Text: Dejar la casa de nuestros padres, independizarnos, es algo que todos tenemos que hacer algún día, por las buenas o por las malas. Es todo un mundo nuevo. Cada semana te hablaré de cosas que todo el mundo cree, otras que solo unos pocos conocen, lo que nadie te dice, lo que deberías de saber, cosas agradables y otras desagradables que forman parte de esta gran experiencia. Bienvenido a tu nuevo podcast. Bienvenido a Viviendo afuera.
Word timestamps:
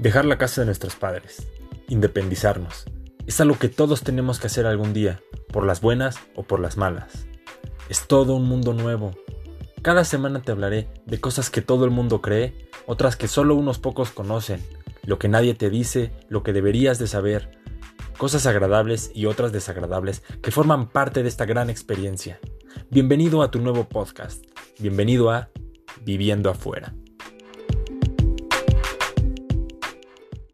Dejar 0.00 0.24
la 0.24 0.38
casa 0.38 0.62
de 0.62 0.64
nuestros 0.64 0.96
padres, 0.96 1.46
independizarnos, 1.86 2.86
es 3.26 3.38
algo 3.38 3.58
que 3.58 3.68
todos 3.68 4.00
tenemos 4.00 4.40
que 4.40 4.46
hacer 4.46 4.64
algún 4.64 4.94
día, 4.94 5.20
por 5.52 5.66
las 5.66 5.82
buenas 5.82 6.18
o 6.34 6.42
por 6.42 6.58
las 6.58 6.78
malas. 6.78 7.26
Es 7.90 8.06
todo 8.06 8.34
un 8.34 8.48
mundo 8.48 8.72
nuevo. 8.72 9.10
Cada 9.82 10.06
semana 10.06 10.40
te 10.40 10.52
hablaré 10.52 10.88
de 11.04 11.20
cosas 11.20 11.50
que 11.50 11.60
todo 11.60 11.84
el 11.84 11.90
mundo 11.90 12.22
cree, 12.22 12.70
otras 12.86 13.14
que 13.14 13.28
solo 13.28 13.54
unos 13.54 13.78
pocos 13.78 14.10
conocen, 14.10 14.64
lo 15.04 15.18
que 15.18 15.28
nadie 15.28 15.52
te 15.52 15.68
dice, 15.68 16.14
lo 16.30 16.42
que 16.42 16.54
deberías 16.54 16.98
de 16.98 17.06
saber, 17.06 17.60
cosas 18.16 18.46
agradables 18.46 19.10
y 19.14 19.26
otras 19.26 19.52
desagradables 19.52 20.22
que 20.40 20.50
forman 20.50 20.88
parte 20.88 21.22
de 21.22 21.28
esta 21.28 21.44
gran 21.44 21.68
experiencia. 21.68 22.40
Bienvenido 22.88 23.42
a 23.42 23.50
tu 23.50 23.60
nuevo 23.60 23.86
podcast. 23.86 24.46
Bienvenido 24.78 25.30
a 25.30 25.50
Viviendo 26.06 26.48
afuera. 26.48 26.94